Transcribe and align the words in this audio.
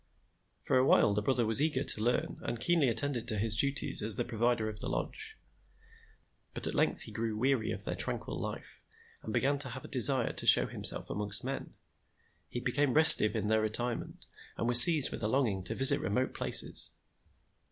For 0.61 0.79
a 0.79 0.83
while 0.83 1.13
the 1.13 1.21
brother 1.21 1.45
was 1.45 1.61
eager 1.61 1.83
to 1.83 2.01
learn 2.03 2.39
and 2.41 2.59
keenly 2.59 2.89
attended 2.89 3.27
to 3.27 3.37
his 3.37 3.55
duties 3.55 4.01
as 4.01 4.15
the 4.15 4.25
provider 4.25 4.67
of 4.67 4.79
the 4.79 4.89
lodge; 4.89 5.37
but 6.55 6.65
at 6.65 6.73
length 6.73 7.01
he 7.01 7.11
grew 7.11 7.37
weary 7.37 7.69
of 7.69 7.83
their 7.85 7.93
tranquil 7.93 8.39
life 8.39 8.81
and 9.21 9.31
began 9.31 9.59
to 9.59 9.69
have 9.69 9.85
a 9.85 9.87
desire 9.87 10.33
to 10.33 10.47
show 10.47 10.65
himself 10.65 11.11
among 11.11 11.33
men. 11.43 11.75
He 12.49 12.59
became 12.59 12.95
restive 12.95 13.35
in 13.35 13.45
their 13.47 13.61
retirement 13.61 14.25
and 14.57 14.67
was 14.67 14.81
seized 14.81 15.11
with 15.11 15.21
a 15.21 15.27
longing 15.27 15.63
to 15.65 15.75
visit 15.75 15.99
remote 16.01 16.33
places. 16.33 16.97